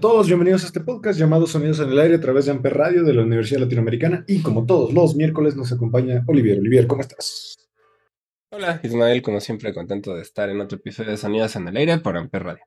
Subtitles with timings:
[0.00, 2.72] A todos, bienvenidos a este podcast llamado Sonidos en el Aire a través de Amper
[2.72, 6.58] Radio de la Universidad Latinoamericana y como todos los miércoles nos acompaña Olivier.
[6.58, 7.68] Olivier, ¿cómo estás?
[8.50, 11.98] Hola, Ismael, como siempre contento de estar en otro episodio de Sonidos en el Aire
[11.98, 12.64] por Amper Radio.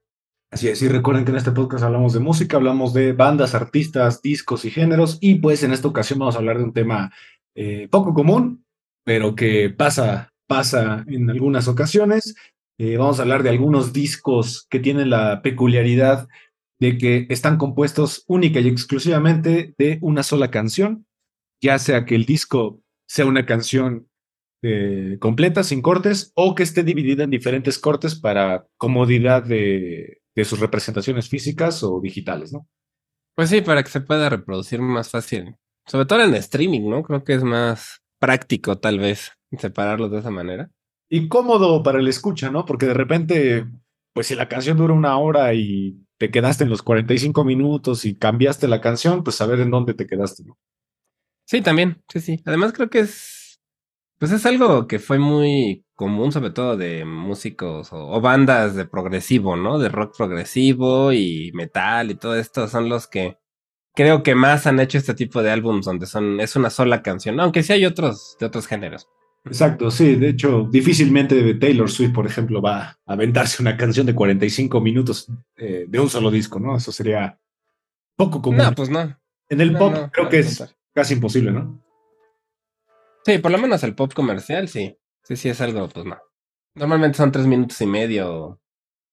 [0.51, 4.21] Así es, y recuerden que en este podcast hablamos de música, hablamos de bandas, artistas,
[4.21, 7.11] discos y géneros y pues en esta ocasión vamos a hablar de un tema
[7.55, 8.63] eh, poco común,
[9.03, 12.35] pero que pasa, pasa en algunas ocasiones.
[12.77, 16.27] Eh, vamos a hablar de algunos discos que tienen la peculiaridad
[16.83, 21.05] de que están compuestos única y exclusivamente de una sola canción,
[21.61, 24.09] ya sea que el disco sea una canción
[24.61, 30.45] eh, completa, sin cortes, o que esté dividida en diferentes cortes para comodidad de, de,
[30.45, 32.67] sus representaciones físicas o digitales, ¿no?
[33.33, 35.55] Pues sí, para que se pueda reproducir más fácil,
[35.87, 37.01] sobre todo en streaming, ¿no?
[37.03, 40.69] Creo que es más práctico tal vez separarlos de esa manera.
[41.09, 42.65] Y cómodo para el escucha, ¿no?
[42.65, 43.67] Porque de repente,
[44.13, 48.15] pues si la canción dura una hora y te quedaste en los 45 minutos y
[48.15, 50.57] cambiaste la canción, pues saber en dónde te quedaste, ¿no?
[51.45, 52.41] Sí, también, sí, sí.
[52.45, 53.61] Además creo que es,
[54.17, 59.55] pues es algo que fue muy común, sobre todo de músicos o, bandas de progresivo,
[59.55, 59.79] ¿no?
[59.79, 63.37] De rock progresivo y metal y todo esto son los que
[63.95, 67.39] creo que más han hecho este tipo de álbums donde son, es una sola canción,
[67.39, 69.07] aunque sí hay otros de otros géneros.
[69.45, 74.15] Exacto, sí, de hecho, difícilmente Taylor Swift, por ejemplo, va a aventarse una canción de
[74.15, 75.27] 45 minutos
[75.57, 76.77] eh, de un solo disco, ¿no?
[76.77, 77.37] Eso sería
[78.15, 78.59] poco común.
[78.59, 79.19] No, pues no.
[79.49, 81.83] En el no, pop no, creo que es casi imposible, ¿no?
[83.25, 84.97] Sí, por lo menos el pop comercial, sí.
[85.23, 86.17] Sí, sí, es algo, pues no.
[86.75, 88.59] Normalmente son tres minutos y medio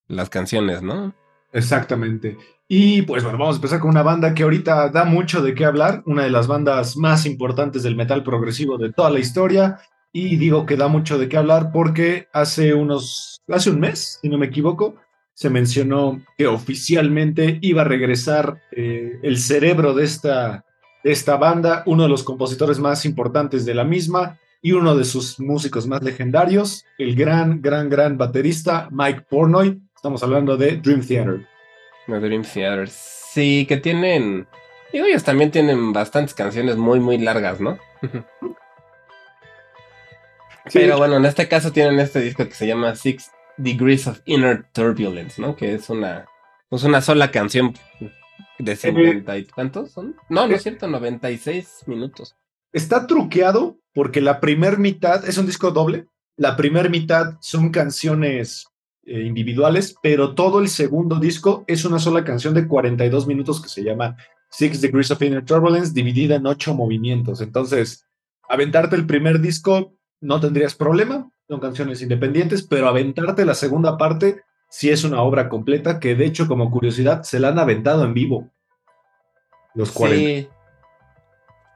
[0.06, 1.14] las canciones, ¿no?
[1.52, 2.36] Exactamente.
[2.68, 5.64] Y pues bueno, vamos a empezar con una banda que ahorita da mucho de qué
[5.64, 9.80] hablar, una de las bandas más importantes del metal progresivo de toda la historia.
[10.12, 14.28] Y digo que da mucho de qué hablar porque hace unos, hace un mes, si
[14.28, 14.96] no me equivoco,
[15.34, 20.64] se mencionó que oficialmente iba a regresar eh, el cerebro de esta,
[21.04, 25.04] de esta banda, uno de los compositores más importantes de la misma y uno de
[25.04, 29.80] sus músicos más legendarios, el gran, gran, gran baterista Mike Pornoy.
[29.94, 31.46] Estamos hablando de Dream Theater.
[32.06, 32.88] Dream Theater.
[32.88, 34.46] Sí, que tienen.
[34.92, 37.78] Digo, ellos también tienen bastantes canciones muy, muy largas, ¿no?
[40.66, 44.20] Sí, Pero bueno, en este caso tienen este disco que se llama Six Degrees of
[44.26, 45.56] Inner Turbulence, ¿no?
[45.56, 46.26] Que es una,
[46.68, 47.74] pues una sola canción
[48.58, 50.16] de 50 y cuántos son?
[50.28, 52.36] No, no es cierto, 96 minutos.
[52.72, 56.06] Está truqueado porque la primer mitad es un disco doble.
[56.36, 58.66] La primer mitad son canciones
[59.04, 63.68] eh, individuales, pero todo el segundo disco es una sola canción de 42 minutos que
[63.68, 64.16] se llama
[64.50, 67.40] Six Degrees of Inner Turbulence, dividida en ocho movimientos.
[67.40, 68.06] Entonces,
[68.48, 74.42] aventarte el primer disco no tendrías problema, son canciones independientes, pero aventarte la segunda parte
[74.68, 78.14] sí es una obra completa que de hecho como curiosidad se la han aventado en
[78.14, 78.48] vivo.
[79.74, 80.18] Los 40.
[80.18, 80.48] Sí.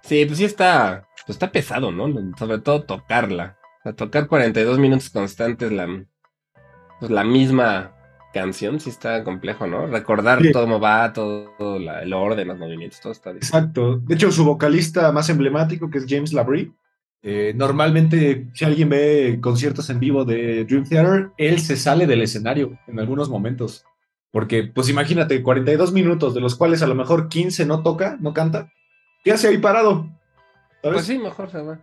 [0.03, 2.07] Sí, pues sí está, pues está pesado, ¿no?
[2.39, 3.57] Sobre todo tocarla.
[3.81, 5.87] O sea, tocar 42 minutos constantes la,
[7.01, 7.93] pues la misma
[8.35, 9.87] canción, sí está complejo, ¿no?
[9.87, 10.53] Recordar Sí.
[10.53, 13.57] cómo va, todo la- el orden, los movimientos, todo está difícil.
[13.57, 13.97] Exacto.
[13.99, 16.73] De hecho, su vocalista más emblemático, que es James Labrie,
[17.27, 22.21] eh, normalmente si alguien ve conciertos en vivo de Dream Theater, él se sale del
[22.21, 23.87] escenario en algunos momentos.
[24.31, 28.35] Porque, pues imagínate, 42 minutos, de los cuales a lo mejor 15 no toca, no
[28.35, 28.71] canta.
[29.25, 30.07] ¿Qué hace ahí parado?
[30.83, 30.97] ¿Sabes?
[30.97, 31.81] Pues sí, mejor se va.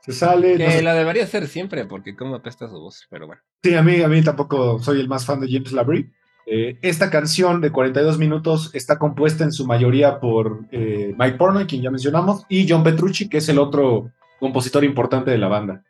[0.00, 0.56] Se sale.
[0.56, 0.82] Que no sé.
[0.82, 3.42] la debería hacer siempre, porque cómo apesta su voz, pero bueno.
[3.60, 6.12] Sí, a mí, a mí tampoco soy el más fan de James Labrie.
[6.46, 11.66] Eh, esta canción de 42 minutos está compuesta en su mayoría por eh, Mike Pornoy,
[11.66, 15.82] quien ya mencionamos, y John Petrucci, que es el otro compositor importante de la banda.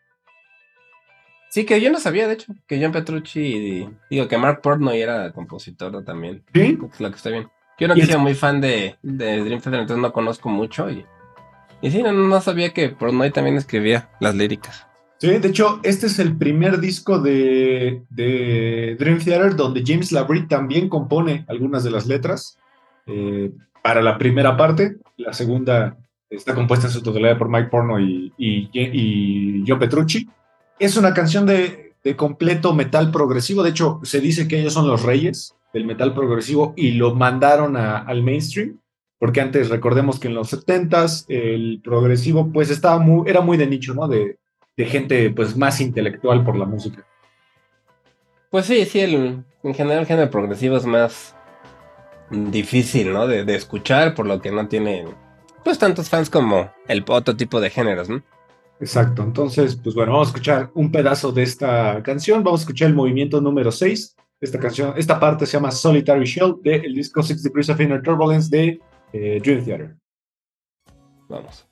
[1.50, 5.33] Sí, que yo no sabía, de hecho, que John Petrucci, digo, que Mark Portnoy era
[5.33, 6.43] compositor también.
[6.53, 6.79] ¿Sí?
[6.93, 7.49] Es lo que está bien.
[7.79, 10.49] Yo no Y he es- sido muy fan de, de Dream Theater, entonces no conozco
[10.50, 11.06] mucho y
[11.81, 14.85] Y sí, no, sabía que Portnoy también escribía las líricas.
[15.19, 20.47] Sí, de hecho, este es el primer disco de, de Dream Theater donde James Labrie
[20.49, 22.59] también compone algunas de las letras.
[23.06, 23.50] Eh,
[23.83, 25.97] para la primera parte, la segunda
[26.31, 30.29] está compuesta en su totalidad por Mike Porno y, y, Joe Petrucci.
[30.79, 35.03] Es una canción de, completo metal progresivo, de hecho se dice que ellos son los
[35.03, 38.81] reyes del metal progresivo y lo mandaron al mainstream,
[39.19, 43.67] porque antes recordemos que en los 70s el progresivo pues estaba muy, era muy de
[43.67, 44.09] nicho, ¿no?
[44.09, 44.39] De,
[44.79, 47.05] gente pues más intelectual por la música.
[48.49, 51.35] Pues sí, sí, el, en general el género progresivo es más
[52.31, 53.27] difícil, ¿no?
[53.27, 55.05] De, escuchar, por lo que no tiene,
[55.65, 58.23] pues, tantos fans como el otro tipo de géneros, ¿no?
[58.81, 62.89] Exacto, entonces, pues bueno, vamos a escuchar un pedazo de esta canción, vamos a escuchar
[62.89, 67.43] el movimiento número 6, esta canción, esta parte se llama Solitary Shell del disco Six
[67.43, 68.81] Degrees of Inner Turbulence de
[69.13, 69.97] eh, Dream Theater.
[71.29, 71.68] Vamos.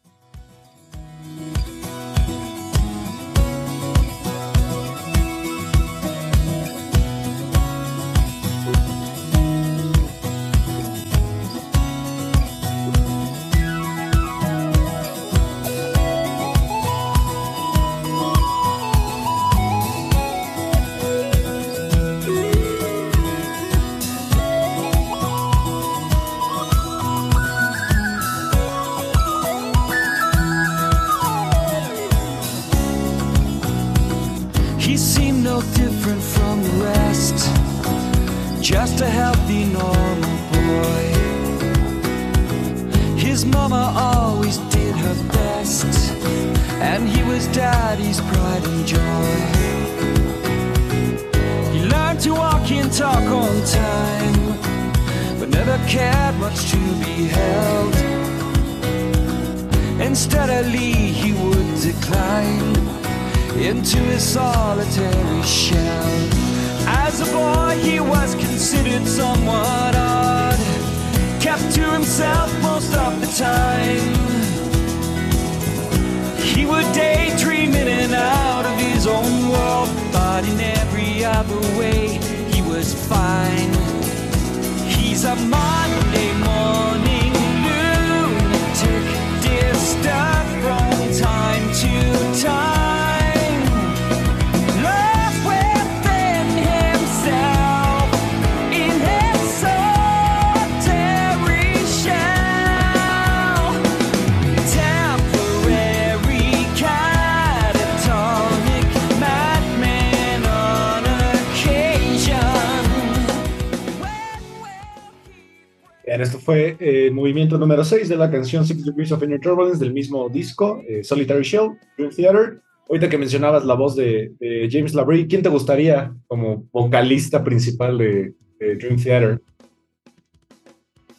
[116.23, 119.83] Esto fue el eh, movimiento número 6 de la canción Six Degrees of Inner Turbulence
[119.83, 122.61] del mismo disco, eh, Solitary Shell, Dream Theater.
[122.89, 124.33] Ahorita que mencionabas la voz de,
[124.71, 129.41] James Labrie, ¿quién te gustaría como vocalista principal de, Dream Theater?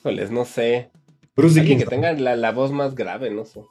[0.02, 0.90] Pues no sé.
[1.36, 1.90] Bruce Dickinson.
[1.90, 3.62] que tenga la, voz más grave, no sé.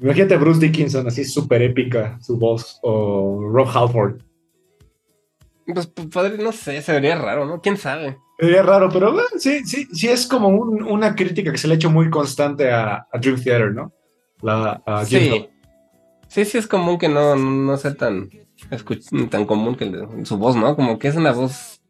[0.00, 4.20] Imagínate Bruce Dickinson, así súper épica su voz, o Rob Halford.
[5.66, 7.60] Pues padre, no sé, se vería raro, ¿no?
[7.60, 8.18] ¿Quién sabe?
[8.38, 11.90] Sería raro, pero sí, sí, sí es como una crítica que se le ha hecho
[11.90, 13.92] muy constante a, Dream Theater, ¿no?
[14.42, 15.48] La, sí.
[16.28, 18.28] sí, sí es común que no, no sea tan,
[19.30, 19.90] tan común que
[20.24, 20.76] su voz, ¿no?
[20.76, 21.80] Como que es una voz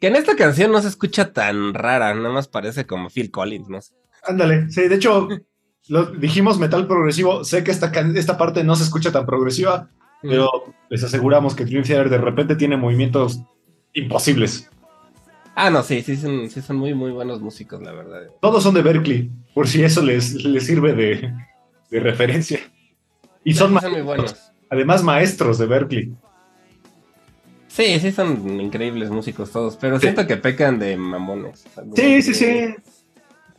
[0.00, 3.68] que en esta canción no se escucha tan rara, nada más parece como Phil Collins,
[3.68, 3.80] ¿no?
[4.22, 5.28] Ándale, sí, de hecho,
[5.88, 9.88] lo, dijimos metal progresivo, sé que esta, esta parte no se escucha tan progresiva,
[10.22, 13.40] pero les aseguramos que Dream Theater de repente tiene movimientos
[13.92, 14.70] imposibles.
[15.54, 18.28] Ah, no, sí, sí son, sí son muy, muy buenos músicos, la verdad.
[18.40, 22.60] Todos son de Berkeley, por si eso les, les sirve de, referencia.
[23.42, 24.52] Y son, muy buenos.
[24.70, 26.12] Además, maestros de Berkeley.
[27.66, 31.64] Sí, sí son increíbles músicos todos, pero siento que pecan de mamones.
[31.94, 32.74] Sí, sí, sí.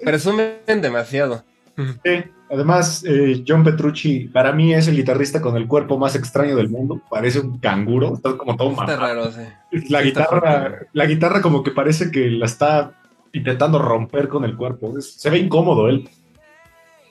[0.04, 1.44] Presumen demasiado.
[1.76, 2.24] Sí.
[2.52, 6.70] Además, eh, John Petrucci para mí es el guitarrista con el cuerpo más extraño del
[6.70, 7.00] mundo.
[7.10, 9.42] Parece un canguro, está como todo Está raro, sí.
[9.90, 12.94] La guitarra, la guitarra como que parece que la está
[13.34, 15.00] intentando romper con el cuerpo.
[15.00, 16.10] se ve incómodo él.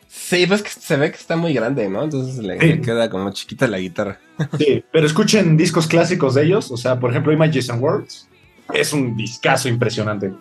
[0.08, 2.02] Sí, pues que se ve que está muy grande, ¿no?
[2.02, 4.18] Entonces le, queda como chiquita la guitarra.
[4.56, 6.70] Sí, pero escuchen discos clásicos de ellos.
[6.70, 8.28] O sea, por ejemplo, Images and Words.
[8.72, 10.32] Es un discazo impresionante.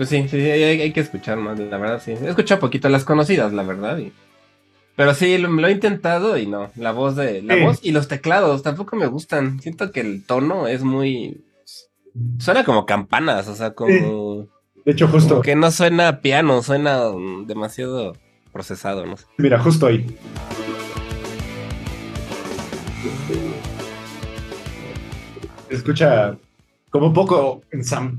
[0.00, 2.12] Pues sí, sí, hay, que escuchar más, la verdad, sí.
[2.12, 4.00] He escuchado poquito las conocidas, la verdad.
[4.96, 6.70] Pero sí, lo, he intentado y no.
[6.76, 7.42] La voz de.
[7.42, 9.60] La voz y los teclados tampoco me gustan.
[9.60, 11.44] Siento que el tono es muy.
[12.38, 14.48] Suena como campanas, o sea, como.
[14.86, 15.42] De hecho, justo.
[15.42, 17.02] que no suena piano, suena
[17.44, 18.16] demasiado
[18.52, 19.26] procesado, no sé.
[19.36, 20.06] Mira, justo ahí.
[25.68, 26.38] Escucha
[26.90, 27.62] como poco,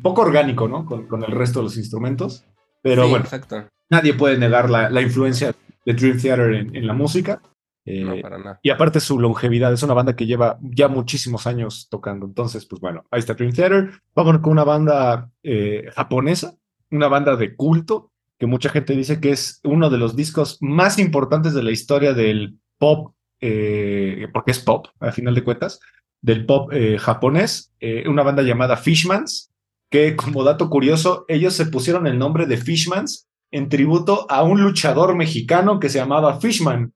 [0.01, 0.86] poco orgánico, ¿no?
[0.86, 2.46] Con, con el resto de los instrumentos.
[2.82, 3.68] Pero Sí, bueno, exacto.
[3.90, 5.54] nadie puede negar la, la influencia
[5.86, 7.42] de Dream Theater en, en la música.
[7.86, 8.60] Eh, No, para nada.
[8.62, 12.25] y aparte su longevidad, es una banda que lleva ya muchísimos años tocando.
[12.25, 13.92] Entonces, pues bueno, ahí está Dream Theater.
[14.16, 16.56] Vamos con una banda eh, japonesa,
[16.92, 20.98] una banda de culto, que mucha gente dice que es uno de los discos más
[21.00, 25.80] importantes de la historia del pop, eh, porque es pop, a final de cuentas,
[26.22, 27.74] del pop eh, japonés.
[27.80, 29.51] Eh, una banda llamada Fishmans,
[29.90, 34.62] que como dato curioso, ellos se pusieron el nombre de Fishmans en tributo a un
[34.62, 36.94] luchador mexicano que se llamaba Fishman.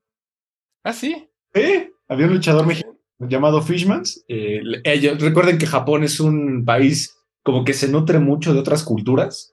[0.82, 1.28] Ah, sí.
[1.52, 1.90] ¿Eh?
[2.08, 4.24] Había un luchador mexicano llamado Fishmans.
[4.28, 8.82] Eh, ellos, recuerden que Japón es un país como que se nutre mucho de otras
[8.82, 9.52] culturas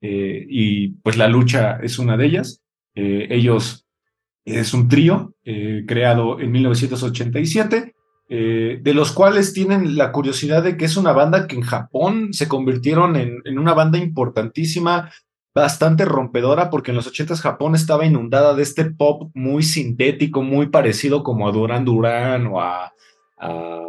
[0.00, 2.60] eh, y pues la lucha es una de ellas.
[2.96, 3.88] Ellos
[4.44, 7.96] es un trío creado en 1987,
[8.28, 12.32] eh, de los cuales tienen la curiosidad de que es una banda que en Japón
[12.32, 15.10] se convirtieron en, una banda importantísima
[15.54, 20.68] bastante rompedora porque en los 80s Japón estaba inundada de este pop muy sintético, muy
[20.68, 22.92] parecido como a Duran Duran o a,
[23.38, 23.80] a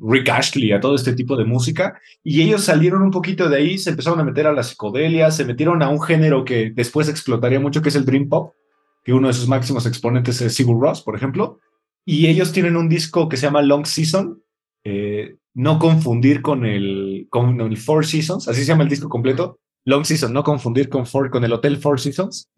[0.00, 2.00] Rick Ashley, a todo este tipo de música.
[2.22, 5.44] Y ellos salieron un poquito de ahí, se empezaron a meter a la psicodelia, se
[5.44, 8.54] metieron a un género que después explotaría mucho, que es el Dream Pop,
[9.04, 11.60] que uno de sus máximos exponentes es Sigur Ross, por ejemplo.
[12.04, 14.42] Y ellos tienen un disco que se llama Long Season,
[14.84, 19.60] eh, no confundir con el, con el Four Seasons, así se llama el disco completo.
[19.86, 22.48] Long Season, no confundir con, Four, con el Hotel Four Seasons.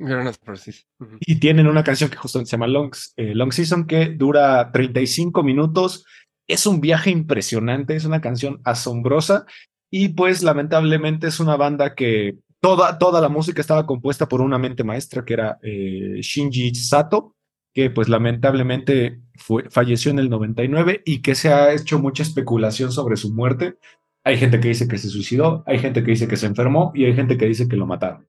[1.21, 5.43] Y tienen una canción que justamente se llama Long, eh, Long Season, que dura 35
[5.43, 6.05] minutos.
[6.49, 9.45] Es un viaje impresionante, es una canción asombrosa.
[9.91, 14.59] Y pues lamentablemente es una banda que toda, toda la música estaba compuesta por una
[14.59, 17.36] mente maestra, que era eh, Shinji Sato,
[17.77, 22.91] que pues lamentablemente fue, falleció en el 99 y que se ha hecho mucha especulación
[22.91, 23.77] sobre su muerte.
[24.25, 27.05] Hay gente que dice que se suicidó, hay gente que dice que se enfermó y
[27.05, 28.27] hay gente que dice que lo mataron.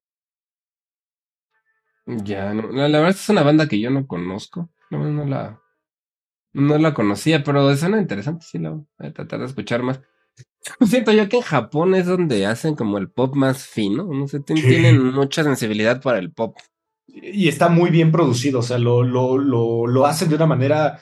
[2.05, 4.69] Ya, no, la, la verdad es una banda que yo no conozco.
[4.89, 5.61] No, no la,
[6.51, 10.01] no la conocía, pero suena interesante, sí, la voy a tratar de escuchar más.
[10.85, 14.39] Siento yo que en Japón es donde hacen como el pop más fino, no sé,
[14.45, 14.55] Sí.
[14.55, 16.57] tienen mucha sensibilidad para el pop.
[17.07, 21.01] Y está muy bien producido, o sea, lo, lo, lo, lo hacen de una manera...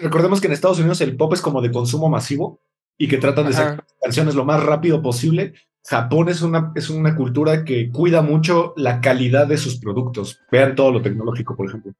[0.00, 2.60] Recordemos que en Estados Unidos el pop es como de consumo masivo
[2.96, 5.54] y que tratan de sacar canciones lo más rápido posible.
[5.84, 10.40] Japón es una, es una cultura que cuida mucho la calidad de sus productos.
[10.50, 11.92] Vean todo lo tecnológico, por ejemplo.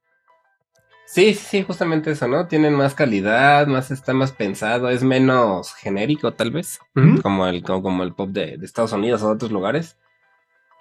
[1.05, 2.47] Sí, sí, justamente eso, ¿no?
[2.47, 6.79] Tienen más calidad, más está más pensado, es menos genérico tal vez,
[7.21, 9.97] como el, como, como el pop de, de Estados Unidos o de otros lugares.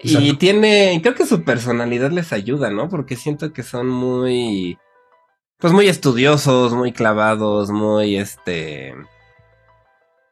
[0.03, 0.39] Y Exacto.
[0.39, 2.89] tiene, creo que su personalidad les ayuda, ¿no?
[2.89, 4.77] Porque siento que son muy,
[5.59, 8.95] pues muy estudiosos, muy clavados, muy, este,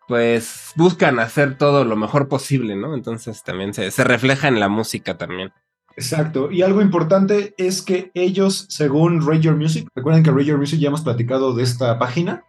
[0.08, 2.94] pues buscan hacer todo lo mejor posible, ¿no?
[2.94, 5.52] Entonces también se, se refleja en la música también.
[5.96, 6.50] Exacto.
[6.50, 11.02] Y algo importante es que ellos, según Your Music, recuerden que Your Music ya hemos
[11.02, 12.44] platicado de esta página,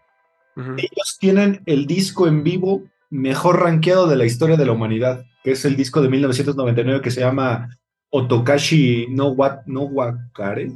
[0.55, 5.51] ellos tienen el disco en vivo mejor rankeado de la historia de la humanidad, que
[5.51, 7.69] es el disco de 1999 que se llama
[8.09, 10.71] Otokashi no, Wa, no Wakare.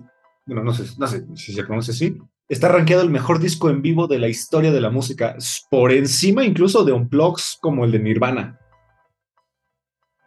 [0.46, 2.18] Bueno, no sé, no sé si se pronuncia así.
[2.48, 5.36] Está rankeado el mejor disco en vivo de la historia de la música,
[5.72, 8.60] por encima incluso de Unplugs como el de Nirvana.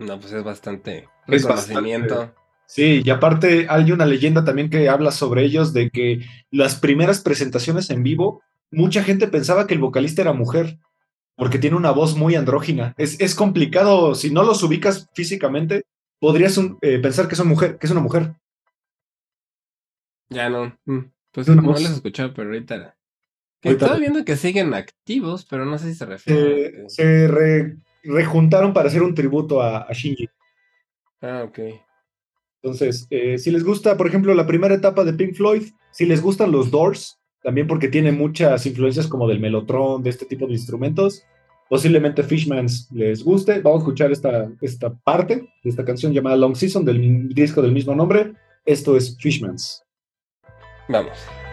[0.00, 2.15] No, pues es bastante Es reconocimiento.
[2.17, 2.38] bastante.
[2.67, 7.21] Sí, y aparte hay una leyenda también que habla sobre ellos de que las primeras
[7.21, 10.79] presentaciones en vivo, mucha gente pensaba que el vocalista era mujer,
[11.38, 12.95] porque tiene una voz muy andrógina.
[12.99, 15.85] Es, es complicado, si no los ubicas físicamente,
[16.21, 18.35] podrías un- eh, pensar que son mujer, que es una mujer.
[20.28, 20.76] Ya no.
[20.85, 20.99] mm,
[21.33, 22.97] Pues No, no, les escuchaba, pero ahorita.
[23.61, 26.66] Que Ahorita- estaba viendo que siguen activos, pero no sé si se refiere.
[26.66, 30.28] Eh, se re- rejuntaron para hacer un tributo a, a Shinji.
[31.21, 31.59] Ah, ok.
[32.62, 36.21] Entonces, eh, si les gusta, por ejemplo, la primera etapa de Pink Floyd, si les
[36.21, 40.52] gustan los Doors, también porque tiene muchas influencias como del melotron, de este tipo de
[40.52, 41.25] instrumentos,
[41.68, 43.61] posiblemente Fishmans les guste.
[43.61, 47.73] Vamos a escuchar esta, esta parte de esta canción llamada Long Season del disco del
[47.73, 48.33] mismo nombre.
[48.64, 49.85] Esto es Fishmans.
[50.88, 51.48] Vamos.「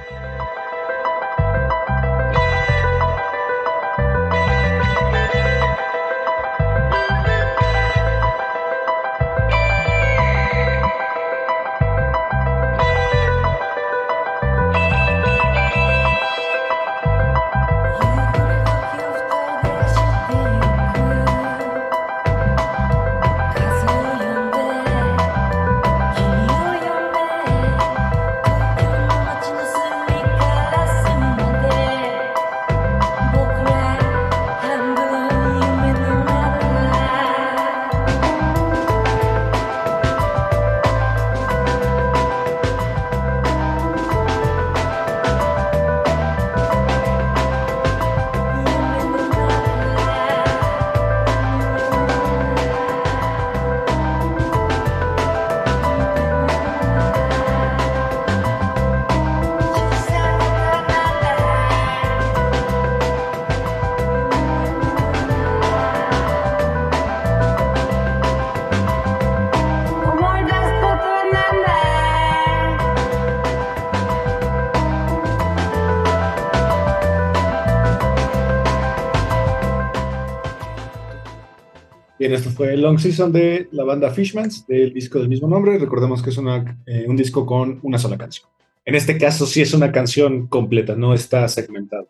[82.25, 85.77] Bien, esto fue Long Season de la banda Fishmans, del disco del mismo nombre.
[85.77, 88.49] Recordemos que es una, eh, un disco con una sola canción.
[88.83, 92.05] En este caso sí es una canción completa, no está segmentada.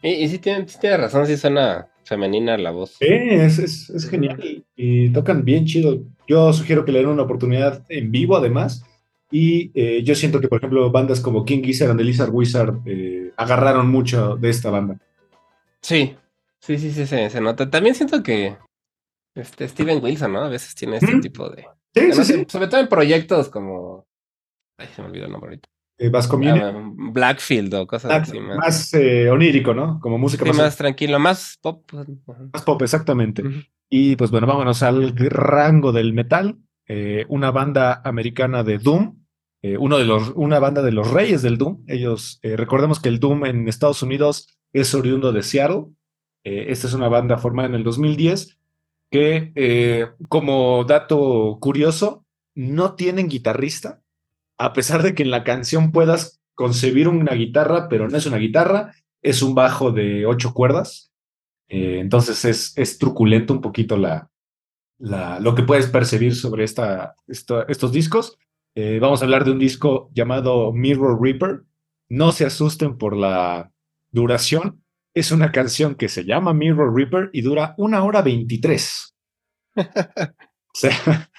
[0.00, 2.90] Y, y sí, tiene, sí tiene razón, sí suena femenina la voz.
[3.00, 6.00] Sí, es, es, es genial y, y tocan bien chido.
[6.28, 8.84] Yo sugiero que le den una oportunidad en vivo además.
[9.28, 12.76] Y eh, yo siento que, por ejemplo, bandas como King Gizzard and the Lizard Wizard
[12.86, 15.00] eh, agarraron mucho de esta banda.
[15.80, 16.14] Sí,
[16.60, 17.68] sí, sí, sí, se, se nota.
[17.68, 18.54] También siento que
[19.34, 20.40] este Steven Wilson, ¿no?
[20.40, 21.66] A veces tiene este tipo de...
[21.94, 22.46] Sí, sí, sí.
[22.48, 24.06] Sobre todo en proyectos como...
[24.78, 25.68] Ay, se me olvidó el nombre ahorita.
[25.96, 26.10] Eh.
[26.12, 28.56] Ah, Blackfield o cosas así más.
[28.56, 30.00] más eh, onírico, ¿no?
[30.00, 31.84] Como música sí, más, más tranquilo, más pop.
[31.86, 32.08] pues,
[32.52, 33.44] más pop, exactamente.
[33.88, 36.58] Y pues bueno, vámonos al rango del metal.
[36.88, 39.24] Eh, una banda americana de Doom.
[39.62, 41.84] eh, uno de los, una banda de los reyes del Doom.
[41.86, 45.86] Ellos, eh, recordemos que el Doom en Estados Unidos es oriundo de Seattle.
[46.42, 48.58] Esta es una banda formada en el 2010
[49.14, 54.02] que, eh, como dato curioso, no tienen guitarrista,
[54.58, 58.38] a pesar de que en la canción puedas concebir una guitarra, pero no es una
[58.38, 58.92] guitarra,
[59.22, 61.12] es un bajo de ocho cuerdas.
[61.68, 64.30] Eh, entonces es, truculento un poquito la,
[64.98, 68.36] lo que puedes percibir sobre esta- estos discos.
[68.74, 71.62] Eh, vamos a hablar de un disco llamado Mirror Reaper.
[72.08, 73.70] No se asusten por la
[74.10, 74.83] duración.
[75.14, 79.14] Es una canción que se llama Mirror Reaper y dura una hora veintitrés.
[79.76, 79.82] o
[80.74, 81.30] sea,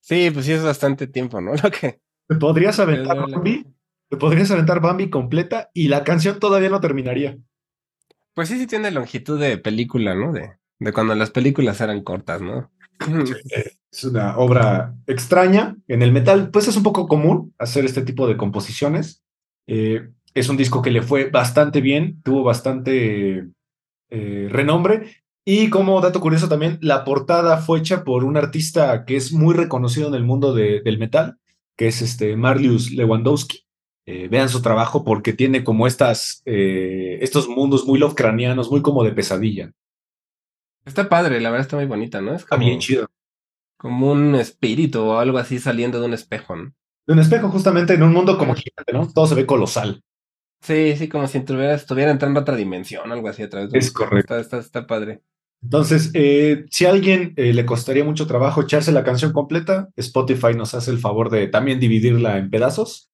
[0.00, 1.52] Sí, pues sí es bastante tiempo, ¿no?
[1.62, 2.00] Lo que...
[2.28, 3.66] te podrías aventar la- Bambi,
[4.08, 7.36] te podrías aventar Bambi completa y la canción todavía no terminaría.
[8.34, 10.32] Pues sí, sí tiene longitud de película, ¿no?
[10.32, 12.70] De, de cuando las películas eran cortas, ¿no?
[13.90, 15.76] Es una obra extraña.
[15.88, 19.22] En el metal, pues es un poco común hacer este tipo de composiciones.
[19.66, 23.48] Eh, es un disco que le fue bastante bien, tuvo bastante
[24.10, 25.16] eh, renombre.
[25.44, 29.54] Y como dato curioso también, la portada fue hecha por un artista que es muy
[29.54, 31.38] reconocido en el mundo de- del metal,
[31.76, 33.64] que es este Marlius Lewandowski.
[34.06, 39.04] Eh, vean su trabajo porque tiene como estas, eh, estos mundos muy lovecranianos, muy como
[39.04, 39.70] de pesadilla.
[40.84, 42.34] Está padre, la verdad está muy bonita, ¿no?
[42.34, 43.06] Es como, bien chido.
[43.76, 46.72] como un espíritu o algo así saliendo de un espejo, ¿no?
[47.06, 49.10] De un espejo justamente en un mundo como gigante, ¿no?
[49.12, 50.02] Todo se ve colosal.
[50.60, 53.78] Sí, sí, como si estuviera, estuviera entrando a otra dimensión, algo así a través de
[53.78, 54.34] Es un- correcto.
[54.38, 55.22] Está, está, está padre.
[55.62, 60.54] Entonces, eh, si a alguien eh, le costaría mucho trabajo echarse la canción completa, Spotify
[60.54, 63.10] nos hace el favor de también dividirla en pedazos,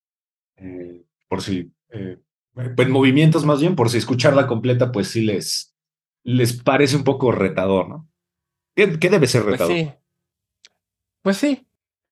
[0.57, 2.19] eh, por si, eh,
[2.55, 5.73] en movimientos más bien, por si escucharla completa, pues sí les,
[6.23, 8.07] les parece un poco retador, ¿no?
[8.75, 9.75] ¿Qué, qué debe ser Pues retador?
[9.77, 9.91] sí.
[11.23, 11.64] Pues sí.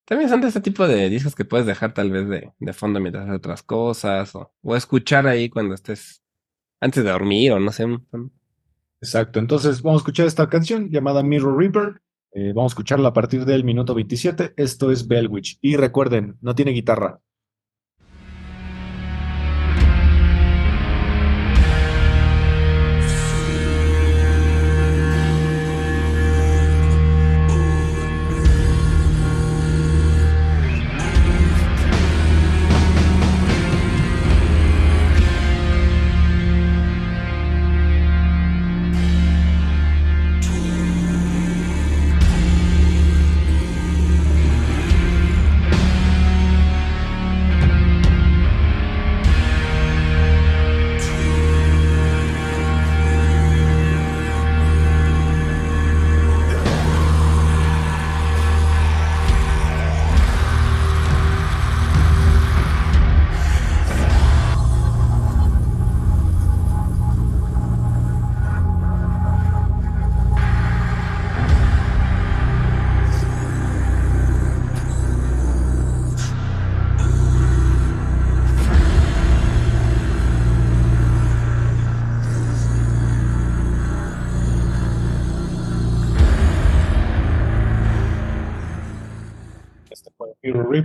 [0.06, 3.00] También son de este tipo de discos que puedes dejar tal vez de, de fondo
[3.00, 6.24] mientras haces otras cosas o, o escuchar ahí cuando estés
[6.82, 7.86] antes de dormir o no sé.
[9.02, 12.02] Exacto, entonces vamos a escuchar esta canción llamada Mirror Reaper.
[12.34, 14.54] Eh, vamos a escucharla a partir del minuto 27.
[14.58, 15.60] Esto es Bellwitch.
[15.62, 17.20] Y recuerden, no tiene guitarra.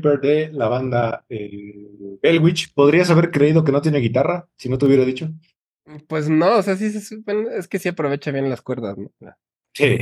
[0.01, 2.73] De la banda eh, Bellwitch.
[2.75, 5.31] ¿Podrías haber creído que no tiene guitarra si no te hubiera dicho?
[6.07, 9.11] Pues no, o sea, sí, es que sí aprovecha bien las cuerdas, ¿no?
[9.73, 9.99] Sí.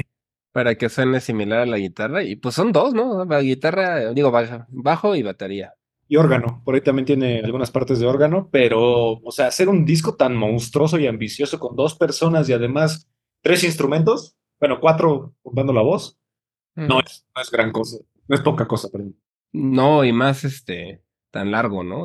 [0.53, 2.23] Para que suene similar a la guitarra.
[2.23, 3.25] Y pues son dos, ¿no?
[3.25, 4.33] La guitarra, digo,
[4.69, 5.75] bajo y batería.
[6.09, 6.63] Y órgano.
[6.65, 10.37] Por ahí también tiene algunas partes de órgano, pero, o sea, hacer un disco tan
[10.37, 13.09] monstruoso y ambicioso con dos personas y además
[13.43, 16.19] tres instrumentos, bueno, cuatro contando la voz,
[16.77, 17.99] no es, no es gran cosa.
[18.29, 19.17] No es poca cosa, perdón.
[19.53, 22.05] No, y más este, tan largo, ¿no?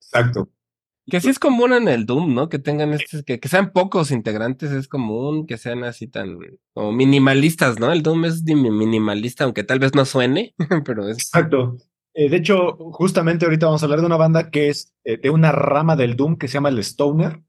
[0.00, 0.48] Exacto.
[1.06, 2.48] Que sí es común en el Doom, ¿no?
[2.48, 6.38] Que tengan estos, que, que sean pocos integrantes es común, que sean así tan
[6.74, 7.92] como minimalistas, ¿no?
[7.92, 10.54] El Doom es minimalista, aunque tal vez no suene,
[10.84, 11.76] pero es Exacto.
[12.14, 15.30] Eh, de hecho, justamente ahorita vamos a hablar de una banda que es eh, de
[15.30, 17.42] una rama del Doom que se llama el Stoner,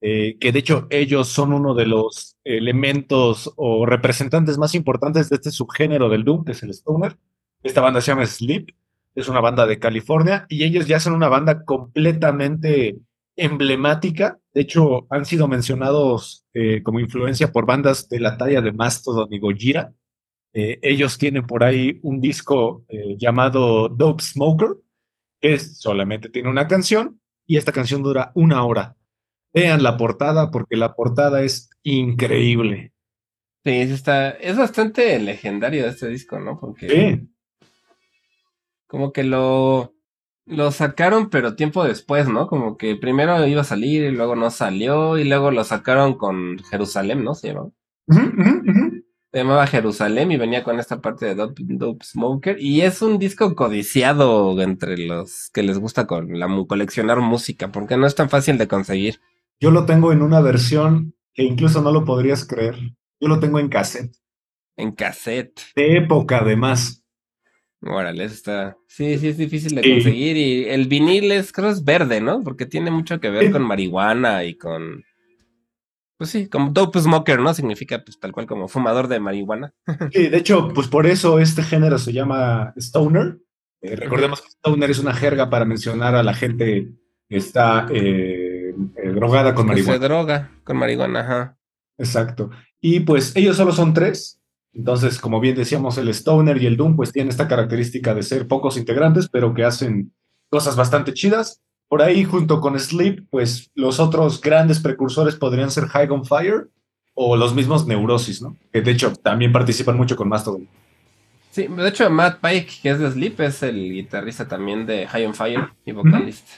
[0.00, 5.36] eh, que de hecho ellos son uno de los elementos o representantes más importantes de
[5.36, 7.18] este subgénero del Doom, que es el Stoner.
[7.62, 8.68] Esta banda se llama Sleep,
[9.14, 12.96] es una banda de California y ellos ya son una banda completamente
[13.36, 14.38] emblemática.
[14.54, 19.32] De hecho, han sido mencionados eh, como influencia por bandas de la talla de Mastodon
[19.32, 19.92] y Gojira.
[20.54, 24.70] Eh, ellos tienen por ahí un disco eh, llamado Dope Smoker,
[25.40, 28.96] que es- solamente tiene una canción y esta canción dura una hora.
[29.52, 32.92] Vean la portada porque la portada es increíble.
[33.64, 36.58] Sí, está, es bastante legendario este disco, ¿no?
[36.58, 37.28] Porque Sí,
[38.88, 39.94] como que lo,
[40.46, 42.48] lo sacaron, pero tiempo después, ¿no?
[42.48, 46.58] Como que primero iba a salir y luego no salió y luego lo sacaron con
[46.70, 47.34] Jerusalén, ¿no?
[47.34, 47.70] Se llamaba.
[49.30, 53.18] Se llamaba Jerusalén y venía con esta parte de Dope, Dope Smoker y es un
[53.18, 58.30] disco codiciado entre los que les gusta con la coleccionar música porque no es tan
[58.30, 59.20] fácil de conseguir.
[59.60, 62.76] Yo lo tengo en una versión que incluso no lo podrías creer.
[63.20, 64.16] Yo lo tengo en cassette.
[64.76, 65.60] En cassette.
[65.76, 67.04] De época, además.
[67.82, 68.76] Órale, eso está.
[68.88, 69.90] Sí, sí, es difícil de Sí.
[69.92, 70.36] conseguir.
[70.36, 72.42] Y el vinil es, creo, es verde, ¿no?
[72.42, 73.52] Porque tiene mucho que ver Sí.
[73.52, 75.04] con marihuana y con.
[76.18, 77.54] Pues sí, como dope smoker, ¿no?
[77.54, 79.72] Significa, pues tal cual como fumador de marihuana.
[80.12, 83.38] Sí, de hecho, pues por eso este género se llama Stoner.
[83.80, 86.88] Eh, recordemos que Stoner es una jerga para mencionar a la gente
[87.28, 89.98] que está eh, eh, drogada con Que se marihuana.
[90.08, 91.58] droga con marihuana, ajá.
[91.96, 92.50] Exacto.
[92.80, 94.37] Y pues ellos solo son tres.
[94.72, 98.46] Entonces, como bien decíamos, el Stoner y el Doom pues tienen esta característica de ser
[98.46, 100.12] pocos integrantes, pero que hacen
[100.50, 101.60] cosas bastante chidas.
[101.88, 106.68] Por ahí, junto con Sleep, pues los otros grandes precursores podrían ser High on Fire
[107.14, 108.56] o los mismos Neurosis, ¿no?
[108.72, 110.68] Que de hecho también participan mucho con Mastodon.
[111.50, 115.26] Sí, de hecho, Matt Pike, que es de Sleep, es el guitarrista también de High
[115.26, 116.52] on Fire y vocalista.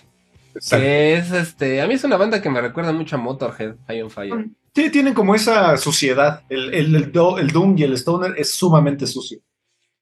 [0.54, 0.82] Exacto.
[0.82, 1.80] Que es este.
[1.80, 4.50] A mí es una banda que me recuerda mucho a Motorhead, High on Fire.
[4.74, 6.42] Sí, tienen como esa suciedad.
[6.48, 9.40] El, el, el do- el Doom y el Stoner es sumamente sucio.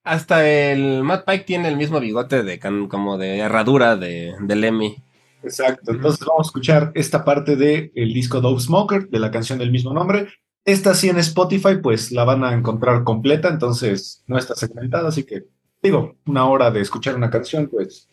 [0.05, 4.57] Hasta el Matt Pike tiene el mismo bigote de can- como de herradura de, de
[4.57, 4.97] Lemmy.
[5.43, 5.93] Exacto.
[5.93, 9.93] Entonces vamos a escuchar esta parte del disco Dope Smoker, de la canción del mismo
[9.93, 10.29] nombre.
[10.65, 15.25] Esta sí en Spotify, pues la van a encontrar completa, entonces no está segmentada, así
[15.25, 15.45] que
[15.83, 18.09] digo, una hora de escuchar una canción, pues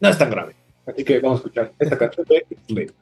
[0.00, 0.54] no es tan grave.
[0.86, 2.92] Así que vamos a escuchar esta canción de.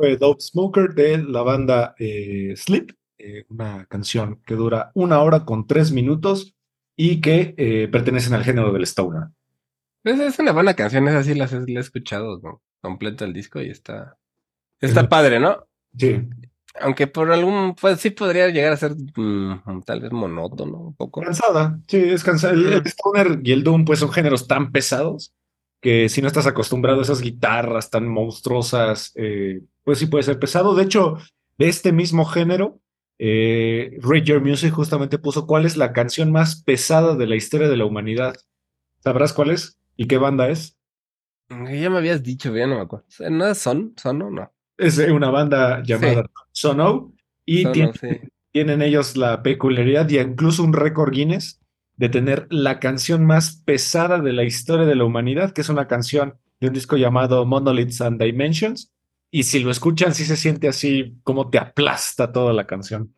[0.00, 5.44] Fue Dope Smoker de la banda eh, Sleep, eh, una canción que dura una hora
[5.44, 6.54] con tres minutos
[6.96, 9.24] y que eh, pertenecen al género del Stoner.
[10.02, 12.62] Es, es una buena canción, esa sí la, la he escuchado ¿no?
[12.80, 14.16] completo el disco y está.
[14.80, 15.66] Está Es- padre, ¿no?
[15.98, 16.18] Sí.
[16.80, 17.74] Aunque por algún.
[17.78, 21.20] Pues sí podría llegar a ser mm, tal vez monótono un poco.
[21.20, 22.54] Cansada, sí, es cansada.
[22.54, 25.34] El, el Stoner y el Doom, pues son géneros tan pesados
[25.80, 30.38] que si no estás acostumbrado a esas guitarras tan monstruosas, eh, pues sí puede ser
[30.38, 30.74] pesado.
[30.74, 31.16] De hecho,
[31.58, 32.80] de este mismo género,
[33.18, 37.76] eh, Your Music justamente puso cuál es la canción más pesada de la historia de
[37.76, 38.34] la humanidad.
[39.00, 39.78] ¿Sabrás cuál es?
[39.96, 40.76] ¿Y qué banda es?
[41.48, 43.06] Ya me habías dicho, ya no me acuerdo.
[43.30, 43.92] ¿No es Son?
[43.96, 44.52] ¿Son o no?
[44.78, 47.12] Es una banda llamada Sono
[47.44, 48.08] y tiene- sí.
[48.52, 51.59] tienen ellos la peculiaridad y incluso un récord Guinness
[52.00, 55.86] de tener la canción más pesada de la historia de la humanidad, que es una
[55.86, 58.90] canción de un disco llamado Monoliths and Dimensions.
[59.30, 63.14] Y si lo escuchan, sí se siente así como te aplasta toda la canción.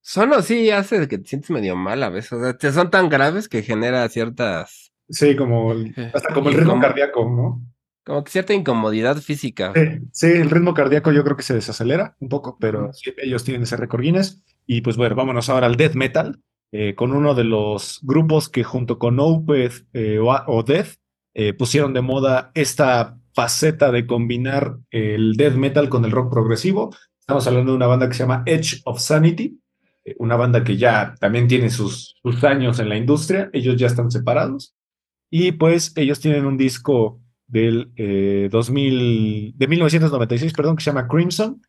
[0.00, 2.32] Solo sí hace que te sientes medio mal a veces.
[2.32, 4.90] O sea, te son tan graves que genera ciertas.
[5.10, 7.62] Sí, como el- Eh, hasta como el ritmo como- cardíaco, ¿no?
[8.06, 9.72] Como que cierta incomodidad física.
[9.74, 9.82] Sí,
[10.12, 13.62] sí, el ritmo cardíaco yo creo que se desacelera un poco, pero sí, ellos tienen
[13.64, 14.42] ese récord Guinness.
[14.66, 16.40] Y pues bueno, vámonos ahora al death metal,
[16.76, 20.96] eh, con uno de los grupos que junto con Opeth eh, o, Death
[21.32, 26.92] eh, pusieron de moda esta faceta de combinar el death metal con el rock progresivo.
[27.20, 29.56] Estamos hablando de una banda que se llama Edge of Sanity,
[30.18, 34.10] una banda que ya también tiene sus, sus años en la industria, ellos ya están
[34.10, 34.74] separados.
[35.30, 41.06] Y pues ellos tienen un disco del eh, 2000, de 1996, perdón, que se llama
[41.06, 41.62] Crimson,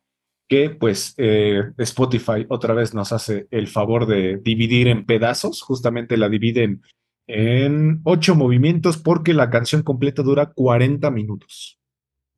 [0.48, 6.16] que pues eh, Spotify otra vez nos hace el favor de dividir en pedazos, justamente
[6.16, 6.82] la dividen
[7.26, 11.78] en ocho movimientos porque la canción completa dura 40 minutos.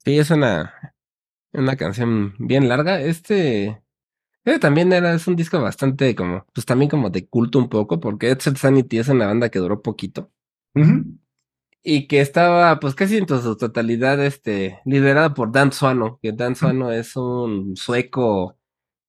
[0.04, 0.72] Sí, es una,
[1.52, 3.00] una canción bien larga.
[3.00, 3.82] Este,
[4.44, 8.00] este también era, es un disco bastante como, pues también como de culto un poco,
[8.00, 10.30] porque Edge of Sanity es una banda que duró poquito.
[11.82, 16.56] Y que estaba, pues casi en su totalidad, este, liderada por Dan Suano, que Dan
[16.56, 18.58] Suano es un sueco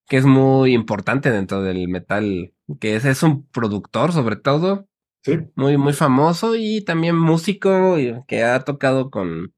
[0.08, 4.90] que es muy importante dentro del metal, que es, es un productor sobre todo,
[5.22, 9.54] Sí, muy, muy famoso y también músico que ha tocado con,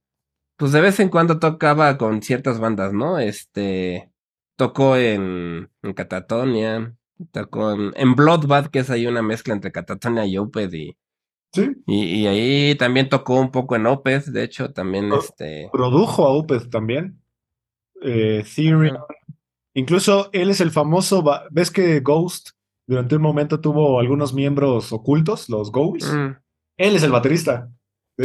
[0.57, 3.19] pues de vez en cuando tocaba con ciertas bandas, ¿no?
[3.19, 4.11] Este,
[4.55, 6.95] tocó en, en Catatonia,
[7.31, 10.97] tocó en, en Bloodbath, que es ahí una mezcla entre Catatonia y Opeth y,
[11.53, 11.71] sí.
[11.85, 16.29] y, y ahí también tocó un poco en Opeth, de hecho, también este, Produjo a
[16.29, 17.21] Opeth también.
[18.03, 18.43] Eh.
[18.43, 19.05] Ajá.
[19.73, 22.51] Incluso él es el famoso, ¿ves que Ghost
[22.85, 26.11] durante un momento tuvo algunos miembros ocultos, los Ghosts?
[26.11, 26.35] mm.
[26.77, 27.69] Él es el baterista.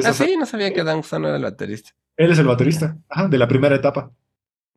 [0.05, 1.91] Ah, sí, no sabía que Dan Suano era el baterista.
[2.17, 4.11] Él es el baterista, ajá, de la primera etapa.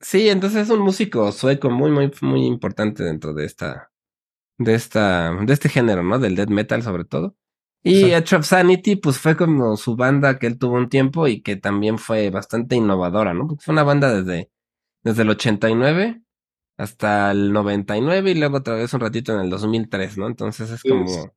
[0.01, 3.91] Sí, entonces es un músico sueco muy, muy, muy importante dentro de esta,
[4.57, 6.19] de esta, de este género, ¿no?
[6.19, 7.35] Del death metal sobre todo.
[7.83, 8.11] Y.
[8.11, 11.55] Edge of Sanity, pues fue como su banda que él tuvo un tiempo y que
[11.55, 13.47] también fue bastante innovadora, ¿no?
[13.47, 14.49] Porque fue una banda desde,
[15.03, 16.21] desde el 89
[16.77, 20.27] hasta el 99 y luego otra vez un ratito en el 2003, ¿no?
[20.27, 21.33] Entonces es como...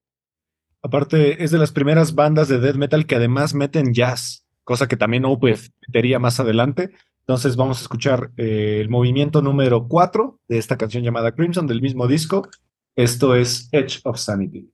[0.85, 4.97] Aparte, es de las primeras bandas de death metal que además meten jazz, cosa que
[4.97, 6.91] también Opeth metería más adelante.
[7.21, 11.83] Entonces vamos a escuchar eh, el movimiento número 4 de esta canción llamada Crimson del
[11.83, 12.49] mismo disco.
[12.97, 14.73] Esto es Edge of Sanity.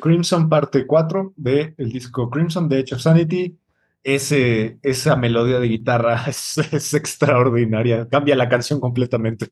[0.00, 3.56] Crimson parte 4 del disco Crimson de Edge of Sanity.
[4.02, 9.48] Ese, esa melodía de guitarra es, es extraordinaria, cambia la canción completamente.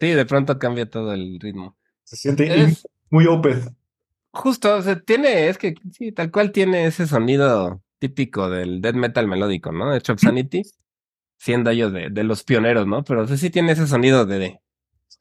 [0.00, 1.76] Sí, de pronto cambia todo el ritmo.
[2.04, 3.68] Se siente Es- muy Opeth.
[4.30, 8.94] Justo, o sea, tiene, es que sí, tal cual tiene ese sonido típico del death
[8.94, 9.90] metal melódico, ¿no?
[9.90, 10.62] De Chop Sanity,
[11.38, 13.02] siendo ellos de, de los pioneros, ¿no?
[13.02, 14.60] Pero o sea, sí tiene ese sonido de,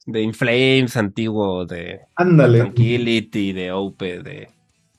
[0.06, 2.60] de In Flames antiguo, de Ándale.
[2.60, 4.50] Tranquility, de Ope, de,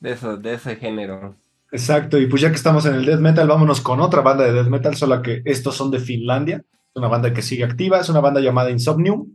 [0.00, 1.36] de, de ese género.
[1.70, 4.52] Exacto, y pues ya que estamos en el death metal, vámonos con otra banda de
[4.52, 6.56] death metal, solo que estos son de Finlandia.
[6.56, 9.34] Es una banda que sigue activa, es una banda llamada Insomnium,